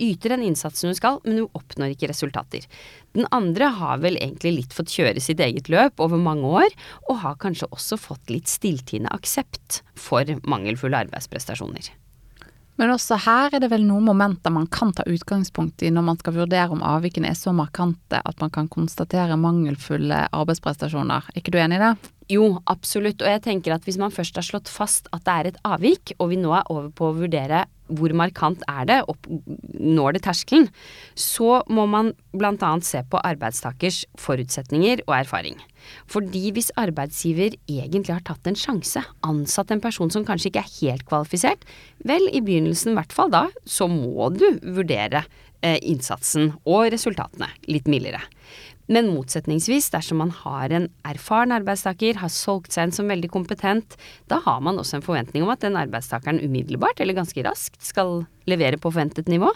yter 0.00 0.32
den 0.32 0.46
innsatsen 0.46 0.88
hun 0.88 0.96
skal, 0.96 1.18
men 1.26 1.42
hun 1.42 1.58
oppnår 1.58 1.92
ikke 1.92 2.08
resultater. 2.12 2.64
Den 3.16 3.28
andre 3.34 3.68
har 3.80 4.00
vel 4.04 4.16
egentlig 4.20 4.54
litt 4.62 4.76
fått 4.76 4.94
kjøre 4.94 5.20
sitt 5.20 5.42
eget 5.44 5.68
løp 5.72 6.00
over 6.00 6.20
mange 6.20 6.48
år, 6.62 6.72
og 7.10 7.20
har 7.24 7.36
kanskje 7.42 7.68
også 7.68 8.00
fått 8.00 8.32
litt 8.32 8.48
stilltiende 8.48 9.12
aksept 9.12 9.82
for 10.00 10.24
mangelfulle 10.48 11.04
arbeidsprestasjoner. 11.04 11.92
Men 12.76 12.92
også 12.92 13.16
her 13.24 13.54
er 13.56 13.62
det 13.62 13.70
vel 13.72 13.86
noen 13.88 14.04
momenter 14.04 14.52
man 14.52 14.66
kan 14.72 14.92
ta 14.96 15.04
utgangspunkt 15.08 15.80
i 15.82 15.92
når 15.92 16.04
man 16.10 16.18
skal 16.20 16.36
vurdere 16.36 16.74
om 16.74 16.84
avvikene 16.84 17.30
er 17.30 17.38
så 17.38 17.54
markante 17.56 18.20
at 18.20 18.42
man 18.42 18.52
kan 18.52 18.68
konstatere 18.68 19.38
mangelfulle 19.40 20.26
arbeidsprestasjoner. 20.36 21.30
Er 21.32 21.40
ikke 21.40 21.54
du 21.54 21.60
enig 21.62 21.80
i 21.80 21.84
det? 21.86 21.94
Jo, 22.36 22.50
absolutt. 22.68 23.22
Og 23.22 23.30
jeg 23.30 23.44
tenker 23.46 23.76
at 23.76 23.86
hvis 23.86 24.00
man 24.02 24.12
først 24.12 24.36
har 24.36 24.44
slått 24.44 24.68
fast 24.72 25.08
at 25.16 25.24
det 25.24 25.36
er 25.36 25.50
et 25.52 25.60
avvik, 25.64 26.12
og 26.18 26.32
vi 26.34 26.40
nå 26.42 26.52
er 26.58 26.68
over 26.72 26.90
på 26.92 27.08
å 27.08 27.16
vurdere 27.16 27.64
hvor 27.88 28.14
markant 28.16 28.62
er 28.70 28.86
det, 28.88 28.98
opp, 29.10 29.28
når 29.78 30.16
det 30.16 30.24
terskelen, 30.26 30.68
så 31.14 31.60
må 31.70 31.86
man 31.90 32.12
bl.a. 32.36 32.72
se 32.84 33.02
på 33.10 33.20
arbeidstakers 33.22 34.04
forutsetninger 34.20 35.04
og 35.06 35.14
erfaring. 35.20 35.58
Fordi 36.10 36.50
hvis 36.54 36.72
arbeidsgiver 36.80 37.54
egentlig 37.70 38.14
har 38.14 38.24
tatt 38.26 38.48
en 38.48 38.58
sjanse, 38.58 39.02
ansatt 39.26 39.70
en 39.70 39.82
person 39.84 40.10
som 40.12 40.26
kanskje 40.26 40.50
ikke 40.50 40.64
er 40.64 40.76
helt 40.80 41.06
kvalifisert, 41.08 41.66
vel, 42.06 42.26
i 42.32 42.42
begynnelsen 42.44 42.94
i 42.94 42.98
hvert 42.98 43.14
fall 43.14 43.32
da, 43.32 43.46
så 43.64 43.88
må 43.90 44.30
du 44.34 44.46
vurdere 44.64 45.24
eh, 45.62 45.78
innsatsen 45.82 46.54
og 46.64 46.90
resultatene 46.94 47.52
litt 47.70 47.90
mildere. 47.90 48.22
Men 48.92 49.10
motsetningsvis, 49.10 49.88
dersom 49.90 50.20
man 50.22 50.30
har 50.30 50.70
en 50.74 50.88
erfaren 51.06 51.54
arbeidstaker, 51.56 52.20
har 52.22 52.30
solgt 52.32 52.74
seg 52.74 52.88
inn 52.88 52.94
som 52.94 53.10
veldig 53.10 53.30
kompetent, 53.34 53.96
da 54.30 54.38
har 54.44 54.60
man 54.62 54.78
også 54.78 55.00
en 55.00 55.06
forventning 55.06 55.42
om 55.42 55.50
at 55.50 55.64
den 55.64 55.78
arbeidstakeren 55.78 56.38
umiddelbart, 56.44 57.00
eller 57.02 57.18
ganske 57.18 57.42
raskt, 57.46 57.80
skal 57.82 58.24
levere 58.46 58.78
på 58.78 58.92
forventet 58.92 59.26
nivå. 59.30 59.50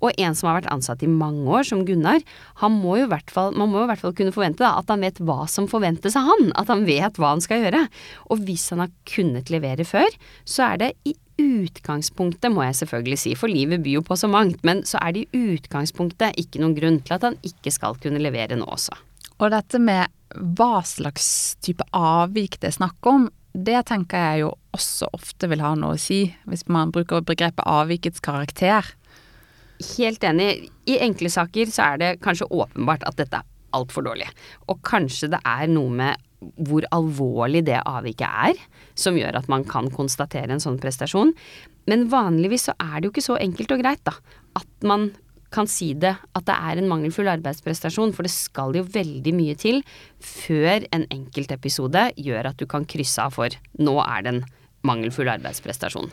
Og 0.00 0.14
en 0.14 0.36
som 0.38 0.48
har 0.48 0.60
vært 0.60 0.70
ansatt 0.70 1.02
i 1.02 1.10
mange 1.10 1.48
år, 1.50 1.66
som 1.66 1.82
Gunnar, 1.86 2.22
må 2.62 2.96
fall, 3.34 3.56
man 3.58 3.72
må 3.72 3.80
jo 3.80 3.88
i 3.88 3.90
hvert 3.90 4.04
fall 4.04 4.14
kunne 4.14 4.34
forvente 4.34 4.62
da, 4.62 4.76
at 4.78 4.92
han 4.92 5.02
vet 5.02 5.18
hva 5.18 5.48
som 5.50 5.66
forventes 5.70 6.14
av 6.18 6.30
han, 6.30 6.52
at 6.54 6.70
han 6.70 6.86
vet 6.86 7.18
hva 7.18 7.34
han 7.34 7.42
skal 7.42 7.64
gjøre. 7.64 7.82
Og 8.30 8.46
hvis 8.46 8.70
han 8.70 8.84
har 8.84 8.94
kunnet 9.08 9.50
levere 9.50 9.86
før, 9.88 10.14
så 10.46 10.70
er 10.70 10.84
det 10.84 10.94
i 11.10 11.16
utgangspunktet, 11.40 12.52
må 12.52 12.64
jeg 12.66 12.78
selvfølgelig 12.82 13.18
si, 13.22 13.34
for 13.38 13.52
livet 13.52 13.82
byr 13.84 13.98
jo 13.98 14.04
på 14.06 14.16
så 14.18 14.30
mangt, 14.30 14.62
men 14.66 14.84
så 14.88 15.00
er 15.02 15.16
det 15.16 15.26
i 15.26 15.42
utgangspunktet 15.56 16.38
ikke 16.40 16.62
noen 16.62 16.76
grunn 16.76 17.00
til 17.04 17.16
at 17.16 17.26
han 17.26 17.38
ikke 17.46 17.72
skal 17.74 17.98
kunne 18.02 18.22
levere 18.22 18.58
nå 18.58 18.68
også. 18.68 18.96
Og 19.40 19.52
dette 19.54 19.80
med 19.82 20.10
hva 20.58 20.82
slags 20.86 21.56
type 21.64 21.84
avvik 21.96 22.60
det 22.60 22.70
er 22.70 22.78
snakk 22.78 23.10
om, 23.10 23.28
det 23.50 23.80
tenker 23.88 24.22
jeg 24.22 24.42
jo 24.44 24.50
også 24.76 25.08
ofte 25.16 25.48
vil 25.50 25.62
ha 25.64 25.72
noe 25.74 25.96
å 25.96 26.00
si, 26.00 26.22
hvis 26.46 26.68
man 26.70 26.92
bruker 26.94 27.24
begrepet 27.26 27.66
avvikets 27.66 28.22
karakter. 28.22 28.86
Helt 29.96 30.24
enig. 30.26 30.68
I 30.86 31.00
enkle 31.02 31.32
saker 31.32 31.72
så 31.72 31.92
er 31.92 32.02
det 32.02 32.10
kanskje 32.22 32.50
åpenbart 32.52 33.06
at 33.08 33.18
dette 33.18 33.40
er 33.40 33.48
altfor 33.76 34.06
dårlig. 34.06 34.28
Og 34.68 34.80
kanskje 34.86 35.30
det 35.34 35.40
er 35.46 35.70
noe 35.70 35.92
med 36.02 36.26
hvor 36.64 36.86
alvorlig 36.94 37.64
det 37.66 37.82
avviket 37.84 38.28
er, 38.28 38.60
som 38.96 39.18
gjør 39.18 39.36
at 39.42 39.48
man 39.52 39.66
kan 39.68 39.90
konstatere 39.92 40.54
en 40.54 40.62
sånn 40.62 40.80
prestasjon. 40.80 41.34
Men 41.90 42.06
vanligvis 42.12 42.70
så 42.70 42.76
er 42.80 42.94
det 42.96 43.08
jo 43.08 43.14
ikke 43.14 43.26
så 43.28 43.36
enkelt 43.40 43.74
og 43.76 43.82
greit, 43.82 44.00
da. 44.08 44.14
At 44.56 44.88
man 44.88 45.10
kan 45.50 45.68
si 45.68 45.90
det, 45.98 46.14
at 46.14 46.46
det 46.46 46.54
er 46.54 46.78
en 46.78 46.88
mangelfull 46.90 47.28
arbeidsprestasjon, 47.32 48.14
for 48.14 48.26
det 48.26 48.32
skal 48.32 48.76
jo 48.78 48.86
veldig 48.86 49.34
mye 49.34 49.56
til 49.58 49.82
før 50.22 50.86
en 50.94 51.06
enkeltepisode 51.10 52.06
gjør 52.16 52.52
at 52.52 52.60
du 52.60 52.68
kan 52.70 52.86
krysse 52.88 53.22
av 53.22 53.34
for 53.34 53.60
nå 53.82 53.96
er 54.06 54.24
det 54.24 54.34
en 54.36 54.44
mangelfull 54.86 55.28
arbeidsprestasjon. 55.32 56.12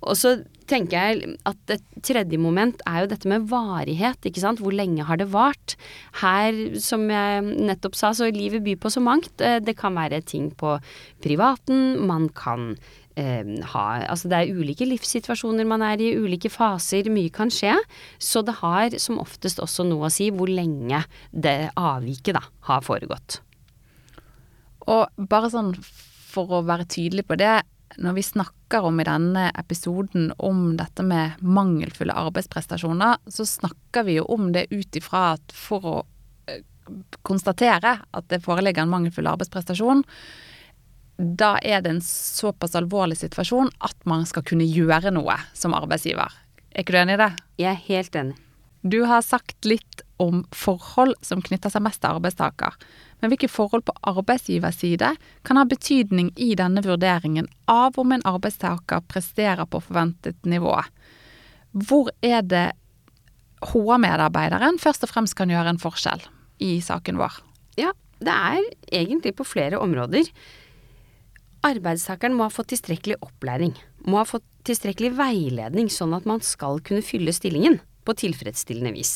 Og 0.00 0.16
så 0.16 0.38
tenker 0.70 0.96
jeg 0.96 1.34
at 1.48 1.72
et 1.74 1.84
tredje 2.06 2.38
moment 2.40 2.80
er 2.88 3.02
jo 3.02 3.10
dette 3.10 3.28
med 3.30 3.48
varighet, 3.50 4.22
ikke 4.26 4.42
sant. 4.42 4.62
Hvor 4.62 4.74
lenge 4.74 5.04
har 5.06 5.20
det 5.20 5.28
vart? 5.32 5.76
Her, 6.22 6.56
som 6.80 7.08
jeg 7.10 7.42
nettopp 7.44 7.98
sa, 7.98 8.12
så 8.16 8.30
livet 8.32 8.64
byr 8.66 8.78
på 8.80 8.92
så 8.92 9.02
mangt. 9.04 9.32
Eh, 9.44 9.58
det 9.62 9.76
kan 9.80 9.98
være 9.98 10.22
ting 10.24 10.50
på 10.56 10.78
privaten, 11.24 12.00
man 12.06 12.28
kan 12.36 12.72
eh, 13.18 13.44
ha 13.74 13.86
Altså 14.06 14.30
det 14.30 14.38
er 14.38 14.54
ulike 14.54 14.86
livssituasjoner 14.88 15.68
man 15.68 15.84
er 15.84 16.00
i, 16.00 16.14
ulike 16.16 16.52
faser, 16.52 17.10
mye 17.12 17.32
kan 17.34 17.52
skje. 17.52 17.76
Så 18.18 18.44
det 18.46 18.60
har 18.62 18.96
som 19.02 19.20
oftest 19.22 19.60
også 19.62 19.86
noe 19.88 20.08
å 20.08 20.14
si 20.14 20.30
hvor 20.34 20.50
lenge 20.50 21.04
det 21.30 21.72
avviket 21.76 22.38
da 22.38 22.46
har 22.70 22.86
foregått. 22.86 23.42
Og 24.90 25.26
bare 25.30 25.50
sånn 25.52 25.74
for 26.30 26.60
å 26.60 26.64
være 26.66 26.86
tydelig 26.88 27.26
på 27.26 27.36
det, 27.38 27.60
når 28.00 28.16
vi 28.16 28.24
snakker 28.24 28.59
om 28.78 29.00
i 29.00 29.06
denne 29.06 29.48
episoden 29.58 30.30
om 30.38 30.76
dette 30.78 31.02
med 31.02 31.40
mangelfulle 31.42 32.14
arbeidsprestasjoner, 32.14 33.18
så 33.26 33.46
snakker 33.46 34.06
vi 34.06 34.18
jo 34.20 34.28
om 34.30 34.52
det 34.54 34.68
ut 34.70 34.96
ifra 34.96 35.32
at 35.34 35.54
for 35.56 35.88
å 35.90 35.96
eh, 36.46 36.62
konstatere 37.26 37.96
at 38.06 38.28
det 38.30 38.42
foreligger 38.44 38.86
en 38.86 38.92
mangelfull 38.92 39.26
arbeidsprestasjon, 39.32 40.04
da 41.20 41.56
er 41.60 41.82
det 41.84 41.96
en 41.96 42.04
såpass 42.04 42.78
alvorlig 42.78 43.18
situasjon 43.20 43.72
at 43.84 43.98
man 44.08 44.22
skal 44.28 44.46
kunne 44.46 44.64
gjøre 44.64 45.12
noe 45.12 45.36
som 45.52 45.74
arbeidsgiver. 45.76 46.30
Er 46.70 46.84
ikke 46.84 46.94
du 46.94 47.02
enig 47.02 47.18
i 47.18 47.24
det? 47.24 47.32
Jeg 47.60 47.74
er 47.74 47.84
helt 47.90 48.16
enig. 48.22 48.38
Du 48.80 49.02
har 49.04 49.22
sagt 49.22 49.64
litt 49.68 50.00
om 50.16 50.44
forhold 50.56 51.18
som 51.24 51.42
knytter 51.44 51.72
seg 51.72 51.82
mest 51.84 52.00
til 52.00 52.16
arbeidstaker. 52.16 52.76
Men 53.20 53.32
hvilke 53.32 53.50
forhold 53.52 53.84
på 53.88 53.94
arbeidsgivers 54.08 54.78
side 54.80 55.10
kan 55.44 55.60
ha 55.60 55.66
betydning 55.68 56.30
i 56.40 56.54
denne 56.56 56.80
vurderingen 56.84 57.48
av 57.68 57.98
om 58.00 58.14
en 58.16 58.24
arbeidstaker 58.28 59.04
presterer 59.08 59.68
på 59.68 59.82
forventet 59.84 60.48
nivå? 60.48 60.78
Hvor 61.76 62.08
er 62.24 62.40
det 62.40 62.70
HR-medarbeideren 63.68 64.80
først 64.80 65.04
og 65.04 65.12
fremst 65.12 65.36
kan 65.36 65.52
gjøre 65.52 65.74
en 65.74 65.82
forskjell 65.82 66.24
i 66.64 66.78
saken 66.84 67.20
vår? 67.20 67.36
Ja, 67.80 67.92
det 68.24 68.32
er 68.32 68.64
egentlig 69.02 69.34
på 69.36 69.44
flere 69.48 69.80
områder. 69.80 70.24
Arbeidstakeren 71.68 72.32
må 72.36 72.48
ha 72.48 72.52
fått 72.52 72.72
tilstrekkelig 72.72 73.20
opplæring, 73.20 73.76
må 74.08 74.22
ha 74.22 74.24
fått 74.28 74.46
tilstrekkelig 74.64 75.12
veiledning 75.20 75.92
sånn 75.92 76.16
at 76.16 76.24
man 76.28 76.40
skal 76.44 76.80
kunne 76.84 77.04
fylle 77.04 77.36
stillingen 77.36 77.76
på 78.04 78.16
tilfredsstillende 78.22 78.94
vis. 78.96 79.14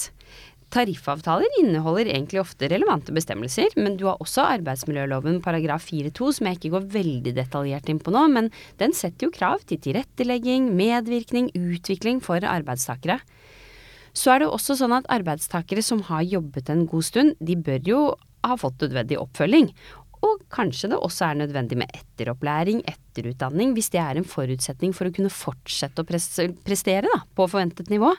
Tariffavtaler 0.74 1.60
inneholder 1.60 2.08
egentlig 2.10 2.40
ofte 2.42 2.66
relevante 2.72 3.14
bestemmelser, 3.14 3.76
men 3.78 3.98
du 3.98 4.08
har 4.08 4.18
også 4.22 4.42
arbeidsmiljøloven 4.56 5.38
paragraf 5.44 5.86
4-2 5.86 6.32
som 6.38 6.48
jeg 6.48 6.58
ikke 6.58 6.72
går 6.74 6.88
veldig 6.96 7.34
detaljert 7.36 7.90
inn 7.92 8.00
på 8.02 8.14
nå, 8.14 8.24
men 8.32 8.50
den 8.80 8.96
setter 8.96 9.28
jo 9.28 9.34
krav 9.34 9.62
til 9.68 9.78
tilrettelegging, 9.84 10.72
medvirkning, 10.74 11.52
utvikling 11.54 12.18
for 12.24 12.42
arbeidstakere. 12.42 13.20
Så 14.14 14.34
er 14.34 14.42
det 14.42 14.50
også 14.50 14.76
sånn 14.78 14.94
at 14.94 15.08
arbeidstakere 15.10 15.82
som 15.82 16.02
har 16.10 16.26
jobbet 16.26 16.70
en 16.70 16.86
god 16.90 17.06
stund, 17.06 17.38
de 17.38 17.58
bør 17.58 17.82
jo 17.86 18.00
ha 18.44 18.56
fått 18.60 18.82
nødvendig 18.82 19.18
oppfølging, 19.20 19.70
og 20.24 20.44
kanskje 20.52 20.88
det 20.92 20.98
også 20.98 21.26
er 21.28 21.38
nødvendig 21.42 21.76
med 21.80 21.90
etteropplæring, 21.92 22.80
etterutdanning, 22.88 23.74
hvis 23.76 23.90
det 23.92 24.00
er 24.00 24.18
en 24.18 24.26
forutsetning 24.28 24.94
for 24.96 25.08
å 25.08 25.14
kunne 25.14 25.32
fortsette 25.32 26.02
å 26.02 26.06
prestere 26.08 27.10
da, 27.10 27.20
på 27.36 27.46
forventet 27.50 27.90
nivå. 27.92 28.12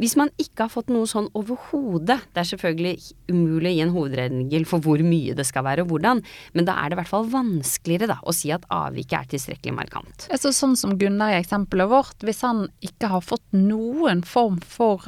Hvis 0.00 0.16
man 0.18 0.32
ikke 0.40 0.66
har 0.66 0.72
fått 0.72 0.90
noe 0.92 1.06
sånn 1.10 1.28
overhodet, 1.38 2.20
det 2.34 2.42
er 2.42 2.48
selvfølgelig 2.54 2.94
umulig 3.30 3.70
å 3.70 3.74
gi 3.74 3.82
en 3.84 3.94
hovedregel 3.94 4.68
for 4.68 4.84
hvor 4.84 5.04
mye 5.04 5.36
det 5.36 5.46
skal 5.48 5.66
være 5.68 5.84
og 5.84 5.92
hvordan, 5.92 6.22
men 6.56 6.68
da 6.68 6.78
er 6.80 6.90
det 6.90 6.98
i 6.98 7.02
hvert 7.02 7.12
fall 7.12 7.28
vanskeligere 7.34 8.10
da, 8.14 8.20
å 8.24 8.34
si 8.34 8.52
at 8.54 8.64
avviket 8.74 9.18
er 9.20 9.34
tilstrekkelig 9.34 9.76
markant. 9.76 10.28
Altså, 10.34 10.54
sånn 10.54 10.78
som 10.80 10.96
Gunnar 11.00 11.34
i 11.34 11.42
eksempelet 11.42 11.92
vårt, 11.92 12.16
hvis 12.24 12.42
han 12.46 12.66
ikke 12.84 13.12
har 13.12 13.26
fått 13.26 13.44
noen 13.54 14.24
form 14.26 14.58
for 14.64 15.06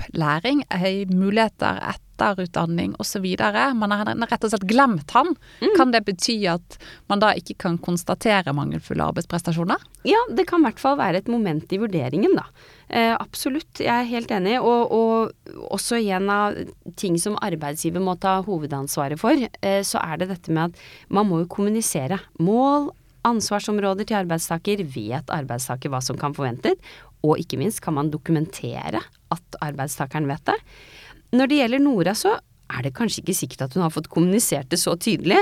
opplæring, 0.00 0.64
muligheter 1.14 1.78
etter 1.92 2.10
etterutdanning 2.20 2.94
osv. 2.98 3.24
Man 3.74 3.92
har 3.92 4.08
rett 4.30 4.44
og 4.44 4.52
slett 4.52 4.66
glemt 4.68 5.10
han. 5.16 5.34
Mm. 5.60 5.72
Kan 5.76 5.94
det 5.94 6.04
bety 6.06 6.36
at 6.50 6.78
man 7.10 7.22
da 7.22 7.32
ikke 7.36 7.56
kan 7.64 7.78
konstatere 7.78 8.54
mangelfulle 8.56 9.06
arbeidsprestasjoner? 9.10 9.80
Ja, 10.08 10.20
det 10.36 10.46
kan 10.48 10.62
i 10.62 10.68
hvert 10.68 10.82
fall 10.82 10.98
være 11.00 11.22
et 11.22 11.30
moment 11.32 11.72
i 11.72 11.80
vurderingen, 11.80 12.36
da. 12.36 12.46
Eh, 12.88 13.14
absolutt, 13.14 13.80
jeg 13.80 13.90
er 13.92 14.08
helt 14.10 14.32
enig. 14.34 14.58
Og, 14.60 14.92
og, 14.92 15.66
også 15.70 16.00
en 16.00 16.30
av 16.32 16.56
ting 17.00 17.18
som 17.20 17.38
arbeidsgiver 17.40 18.02
må 18.02 18.16
ta 18.20 18.40
hovedansvaret 18.46 19.20
for, 19.20 19.36
eh, 19.36 19.82
så 19.86 20.02
er 20.02 20.20
det 20.20 20.32
dette 20.32 20.54
med 20.54 20.70
at 20.70 21.12
man 21.12 21.28
må 21.30 21.44
jo 21.44 21.52
kommunisere. 21.52 22.20
Mål, 22.42 22.90
ansvarsområder 23.28 24.08
til 24.08 24.16
arbeidstaker, 24.22 24.82
vet 24.94 25.32
arbeidstaker 25.32 25.92
hva 25.92 26.00
som 26.02 26.18
kan 26.18 26.34
forventes, 26.36 26.78
og 27.20 27.36
ikke 27.36 27.58
minst 27.60 27.82
kan 27.84 27.92
man 27.98 28.08
dokumentere 28.08 29.02
at 29.34 29.60
arbeidstakeren 29.62 30.28
vet 30.30 30.44
det. 30.50 30.56
Når 31.36 31.50
det 31.50 31.60
gjelder 31.60 31.84
Nora, 31.84 32.14
så 32.18 32.36
er 32.70 32.86
det 32.86 32.94
kanskje 32.94 33.22
ikke 33.24 33.36
sikkert 33.36 33.64
at 33.66 33.74
hun 33.74 33.84
har 33.84 33.92
fått 33.94 34.10
kommunisert 34.12 34.70
det 34.70 34.78
så 34.80 34.94
tydelig. 34.98 35.40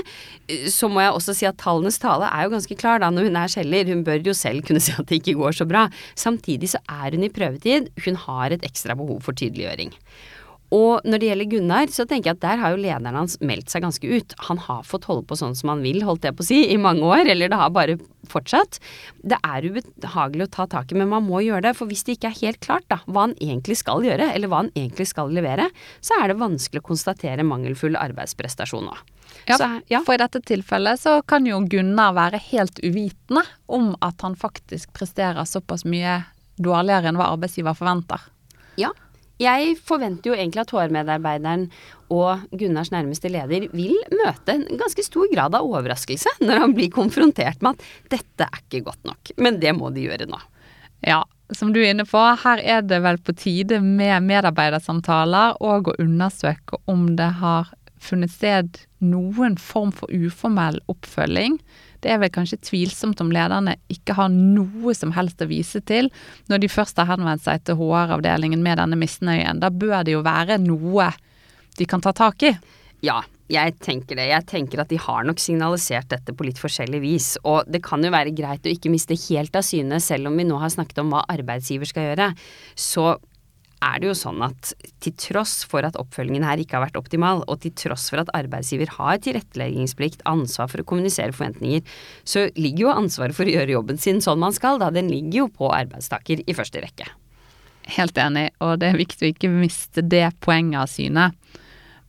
Så 0.73 0.89
må 0.89 1.03
jeg 1.05 1.13
også 1.13 1.35
si 1.37 1.49
at 1.49 1.59
tallenes 1.61 2.01
tale 2.01 2.29
er 2.29 2.47
jo 2.47 2.55
ganske 2.55 2.79
klar 2.81 3.03
da 3.03 3.11
når 3.13 3.29
hun 3.29 3.39
er 3.41 3.53
selger. 3.53 3.93
Hun 3.93 4.05
bør 4.07 4.23
jo 4.25 4.37
selv 4.37 4.65
kunne 4.69 4.83
si 4.85 4.95
at 4.97 5.09
det 5.11 5.21
ikke 5.21 5.37
går 5.41 5.59
så 5.61 5.69
bra. 5.69 5.87
Samtidig 6.19 6.73
så 6.73 6.81
er 6.89 7.17
hun 7.17 7.27
i 7.27 7.33
prøvetid. 7.33 7.93
Hun 8.07 8.21
har 8.25 8.57
et 8.57 8.65
ekstra 8.69 8.97
behov 8.99 9.21
for 9.27 9.37
tydeliggjøring. 9.37 9.93
Og 10.75 11.05
når 11.09 11.21
det 11.21 11.29
gjelder 11.31 11.49
Gunnar, 11.49 11.91
så 11.93 12.05
tenker 12.05 12.31
jeg 12.31 12.37
at 12.37 12.45
der 12.45 12.61
har 12.61 12.75
jo 12.75 12.81
lederen 12.83 13.17
hans 13.17 13.39
meldt 13.41 13.73
seg 13.73 13.87
ganske 13.87 14.05
ut. 14.05 14.35
Han 14.51 14.61
har 14.67 14.85
fått 14.85 15.07
holde 15.09 15.25
på 15.29 15.39
sånn 15.41 15.57
som 15.57 15.73
han 15.73 15.85
vil, 15.85 16.03
holdt 16.05 16.29
jeg 16.29 16.37
på 16.37 16.45
å 16.45 16.49
si, 16.49 16.61
i 16.69 16.77
mange 16.81 17.07
år, 17.09 17.25
eller 17.33 17.49
det 17.49 17.61
har 17.61 17.73
bare 17.73 17.97
fortsatt. 18.29 18.77
Det 19.25 19.39
er 19.41 19.65
ubehagelig 19.65 20.45
å 20.45 20.53
ta 20.59 20.69
tak 20.69 20.93
i, 20.93 20.99
men 21.01 21.09
man 21.09 21.25
må 21.25 21.41
gjøre 21.47 21.71
det. 21.71 21.75
For 21.79 21.89
hvis 21.89 22.05
det 22.05 22.19
ikke 22.19 22.33
er 22.33 22.41
helt 22.43 22.61
klart 22.65 22.89
da, 22.93 23.01
hva 23.09 23.29
han 23.29 23.37
egentlig 23.41 23.79
skal 23.81 24.05
gjøre, 24.05 24.29
eller 24.35 24.53
hva 24.53 24.65
han 24.67 24.73
egentlig 24.75 25.09
skal 25.09 25.33
levere, 25.33 25.71
så 26.05 26.21
er 26.21 26.29
det 26.29 26.41
vanskelig 26.43 26.85
å 26.85 26.89
konstatere 26.91 27.49
mangelfull 27.49 27.97
arbeidsprestasjon 27.97 28.91
nå. 28.91 28.99
Ja, 29.49 29.57
så, 29.57 29.73
ja, 29.89 30.03
for 30.05 30.17
i 30.17 30.21
dette 30.21 30.43
tilfellet 30.45 31.01
så 31.01 31.19
kan 31.25 31.49
jo 31.49 31.63
Gunnar 31.65 32.13
være 32.17 32.41
helt 32.51 32.81
uvitende 32.85 33.45
om 33.73 33.95
at 34.05 34.21
han 34.25 34.37
faktisk 34.37 34.93
presterer 34.97 35.49
såpass 35.49 35.87
mye 35.89 36.23
dårligere 36.61 37.09
enn 37.09 37.21
hva 37.21 37.31
arbeidsgiver 37.33 37.77
forventer. 37.79 38.21
Ja, 38.81 38.93
jeg 39.39 39.77
forventer 39.87 40.33
jo 40.33 40.37
egentlig 40.37 40.65
at 40.65 40.73
HR-medarbeideren 40.75 41.69
og 42.15 42.45
Gunnars 42.59 42.91
nærmeste 42.91 43.31
leder 43.31 43.69
vil 43.71 43.97
møte 44.11 44.55
en 44.55 44.67
ganske 44.81 45.05
stor 45.07 45.29
grad 45.33 45.55
av 45.55 45.67
overraskelse 45.69 46.39
når 46.47 46.65
han 46.65 46.77
blir 46.77 46.93
konfrontert 46.95 47.63
med 47.65 47.77
at 47.79 48.15
dette 48.19 48.49
er 48.49 48.63
ikke 48.65 48.87
godt 48.91 49.05
nok. 49.09 49.35
Men 49.39 49.61
det 49.63 49.75
må 49.79 49.93
de 49.95 50.09
gjøre 50.09 50.29
nå. 50.31 50.41
Ja, 51.07 51.23
som 51.55 51.71
du 51.73 51.79
er 51.81 51.93
inne 51.93 52.05
på, 52.09 52.21
her 52.43 52.61
er 52.61 52.83
det 52.85 52.99
vel 53.05 53.21
på 53.23 53.33
tide 53.39 53.79
med 53.85 54.27
medarbeidersamtaler 54.27 55.61
og 55.65 55.93
å 55.93 55.99
undersøke 56.03 56.81
om 56.91 57.13
det 57.17 57.31
har 57.39 57.71
funnet 58.03 58.35
sted 58.35 58.83
noen 59.05 59.57
form 59.61 59.93
for 59.95 60.11
uformell 60.11 60.81
oppfølging. 60.91 61.59
Det 62.03 62.13
er 62.13 62.21
vel 62.23 62.33
kanskje 62.35 62.61
tvilsomt 62.63 63.21
om 63.23 63.33
lederne 63.35 63.77
ikke 63.93 64.15
har 64.19 64.31
noe 64.33 64.95
som 64.95 65.13
helst 65.17 65.43
å 65.43 65.49
vise 65.51 65.83
til 65.87 66.11
når 66.51 66.63
de 66.63 66.71
først 66.71 67.01
har 67.01 67.11
henvendt 67.11 67.47
seg 67.47 67.65
til 67.67 67.79
HR-avdelingen 67.81 68.63
med 68.63 68.79
denne 68.81 68.99
misnøyen. 68.99 69.63
Da 69.63 69.71
bør 69.75 70.05
det 70.07 70.15
jo 70.15 70.27
være 70.27 70.61
noe 70.63 71.11
de 71.79 71.87
kan 71.87 72.03
ta 72.03 72.15
tak 72.17 72.43
i. 72.47 72.55
Ja, 73.07 73.21
jeg 73.49 73.79
tenker 73.81 74.19
det. 74.19 74.27
Jeg 74.29 74.47
tenker 74.51 74.83
at 74.83 74.91
de 74.91 74.99
har 75.01 75.25
nok 75.25 75.41
signalisert 75.41 76.11
dette 76.11 76.35
på 76.37 76.45
litt 76.45 76.59
forskjellig 76.61 77.01
vis. 77.01 77.29
Og 77.49 77.69
det 77.71 77.81
kan 77.87 78.03
jo 78.05 78.13
være 78.13 78.35
greit 78.37 78.67
å 78.67 78.73
ikke 78.73 78.93
miste 78.93 79.17
helt 79.29 79.57
av 79.57 79.65
syne, 79.67 80.01
selv 80.05 80.31
om 80.31 80.37
vi 80.37 80.47
nå 80.49 80.59
har 80.61 80.73
snakket 80.75 81.01
om 81.05 81.15
hva 81.15 81.23
arbeidsgiver 81.31 81.89
skal 81.89 82.11
gjøre. 82.11 82.33
Så 82.75 83.15
er 83.85 84.01
det 84.01 84.09
jo 84.11 84.17
sånn 84.17 84.43
at 84.47 84.73
til 85.05 85.15
tross 85.21 85.61
for 85.69 85.87
at 85.87 85.99
oppfølgingen 86.01 86.47
her 86.47 86.61
ikke 86.61 86.79
har 86.79 86.87
vært 86.87 86.99
optimal, 87.01 87.45
og 87.47 87.63
til 87.63 87.75
tross 87.79 88.09
for 88.13 88.23
at 88.23 88.33
arbeidsgiver 88.37 88.91
har 88.97 89.21
tilretteleggingsplikt, 89.25 90.25
ansvar 90.29 90.71
for 90.73 90.83
å 90.83 90.89
kommunisere 90.89 91.35
forventninger, 91.35 91.85
så 92.27 92.49
ligger 92.59 92.89
jo 92.89 92.97
ansvaret 92.97 93.37
for 93.37 93.47
å 93.49 93.55
gjøre 93.55 93.77
jobben 93.77 94.03
sin 94.03 94.23
sånn 94.25 94.43
man 94.43 94.57
skal, 94.57 94.81
da. 94.83 94.91
Den 94.95 95.11
ligger 95.13 95.45
jo 95.45 95.49
på 95.61 95.71
arbeidstaker 95.75 96.43
i 96.45 96.57
første 96.57 96.83
rekke. 96.85 97.09
Helt 97.89 98.19
enig, 98.21 98.51
og 98.61 98.81
det 98.83 98.91
er 98.91 99.01
viktig 99.01 99.25
å 99.25 99.33
ikke 99.33 99.53
miste 99.53 100.05
det 100.05 100.27
poenget 100.45 100.83
av 100.83 100.91
syne. 100.93 101.31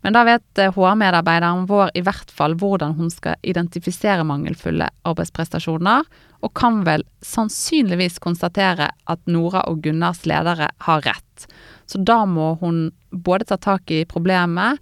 Men 0.01 0.15
da 0.15 0.23
vet 0.23 0.61
HR-medarbeideren 0.75 1.65
vår 1.67 1.91
i 1.93 2.03
hvert 2.05 2.31
fall 2.31 2.55
hvordan 2.59 2.95
hun 2.95 3.11
skal 3.11 3.35
identifisere 3.43 4.23
mangelfulle 4.23 4.87
arbeidsprestasjoner, 5.07 6.07
og 6.39 6.53
kan 6.55 6.83
vel 6.87 7.03
sannsynligvis 7.25 8.19
konstatere 8.23 8.93
at 9.11 9.25
Nora 9.27 9.65
og 9.67 9.81
Gunnars 9.83 10.23
ledere 10.29 10.69
har 10.87 11.03
rett. 11.03 11.47
Så 11.85 11.99
da 11.99 12.21
må 12.25 12.53
hun 12.61 12.91
både 13.11 13.49
ta 13.49 13.57
tak 13.57 13.91
i 13.91 14.05
problemet, 14.07 14.79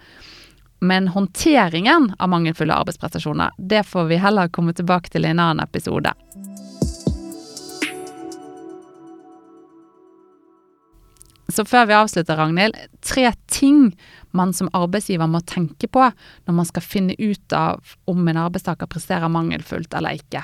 men 0.80 1.08
håndteringen 1.10 2.12
av 2.20 2.30
mangelfulle 2.30 2.76
arbeidsprestasjoner, 2.76 3.56
det 3.58 3.82
får 3.90 4.12
vi 4.12 4.22
heller 4.22 4.54
komme 4.54 4.78
tilbake 4.78 5.10
til 5.10 5.26
i 5.26 5.32
en 5.34 5.42
annen 5.42 5.66
episode. 5.66 6.14
Så 11.48 11.64
før 11.64 11.88
vi 11.88 11.96
avslutter, 11.96 12.36
Ragnhild, 12.36 12.76
tre 13.00 13.30
ting 13.48 13.94
man 14.36 14.52
som 14.54 14.70
arbeidsgiver 14.76 15.30
må 15.32 15.40
tenke 15.48 15.88
på 15.88 16.04
når 16.04 16.56
man 16.60 16.68
skal 16.68 16.84
finne 16.84 17.16
ut 17.16 17.56
av 17.56 17.96
om 18.10 18.28
en 18.28 18.40
arbeidstaker 18.44 18.90
presterer 18.92 19.32
mangelfullt 19.32 19.96
eller 19.96 20.20
ikke. 20.20 20.44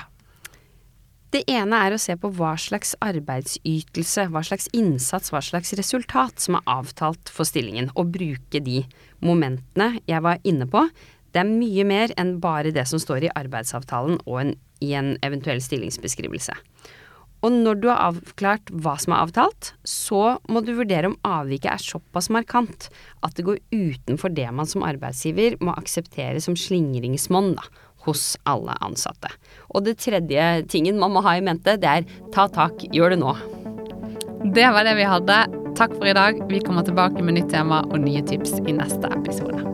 Det 1.34 1.42
ene 1.50 1.80
er 1.82 1.96
å 1.96 1.98
se 1.98 2.14
på 2.14 2.28
hva 2.38 2.52
slags 2.62 2.92
arbeidsytelse, 3.02 4.28
hva 4.30 4.44
slags 4.46 4.68
innsats, 4.76 5.32
hva 5.34 5.40
slags 5.42 5.74
resultat 5.74 6.38
som 6.40 6.60
er 6.60 6.68
avtalt 6.70 7.32
for 7.32 7.48
stillingen, 7.48 7.88
og 7.98 8.12
bruke 8.14 8.60
de 8.62 8.84
momentene 9.18 9.98
jeg 10.06 10.22
var 10.22 10.38
inne 10.46 10.68
på. 10.70 10.84
Det 11.34 11.42
er 11.42 11.50
mye 11.50 11.84
mer 11.90 12.14
enn 12.20 12.36
bare 12.38 12.70
det 12.70 12.86
som 12.86 13.02
står 13.02 13.26
i 13.26 13.32
arbeidsavtalen 13.34 14.20
og 14.22 14.38
en, 14.44 14.54
i 14.78 14.92
en 14.94 15.16
eventuell 15.26 15.58
stillingsbeskrivelse. 15.64 16.54
Og 17.44 17.52
når 17.52 17.80
du 17.82 17.88
har 17.90 18.00
avklart 18.08 18.70
hva 18.72 18.94
som 19.00 19.12
er 19.12 19.26
avtalt, 19.26 19.72
så 19.84 20.38
må 20.48 20.62
du 20.64 20.72
vurdere 20.78 21.10
om 21.10 21.18
avviket 21.28 21.74
er 21.74 21.82
såpass 21.82 22.30
markant 22.32 22.88
at 23.26 23.36
det 23.36 23.44
går 23.44 23.60
utenfor 23.74 24.32
det 24.32 24.48
man 24.56 24.68
som 24.70 24.86
arbeidsgiver 24.86 25.58
må 25.60 25.76
akseptere 25.76 26.40
som 26.40 26.56
slingringsmonn 26.56 27.52
hos 28.08 28.24
alle 28.48 28.76
ansatte. 28.84 29.28
Og 29.76 29.84
det 29.84 29.98
tredje 30.04 30.64
tingen 30.72 31.00
man 31.00 31.12
må 31.12 31.24
ha 31.24 31.36
i 31.36 31.44
mente, 31.44 31.76
det 31.80 31.90
er 31.90 32.08
ta 32.32 32.48
tak, 32.52 32.86
gjør 32.92 33.14
det 33.14 33.20
nå. 33.20 33.36
Det 34.56 34.66
var 34.72 34.88
det 34.88 34.96
vi 35.00 35.08
hadde. 35.08 35.38
Takk 35.76 35.96
for 35.98 36.08
i 36.08 36.16
dag. 36.16 36.40
Vi 36.48 36.64
kommer 36.64 36.84
tilbake 36.86 37.24
med 37.24 37.40
nytt 37.40 37.52
tema 37.52 37.84
og 37.90 38.00
nye 38.04 38.24
tips 38.24 38.60
i 38.64 38.76
neste 38.76 39.10
episode. 39.12 39.73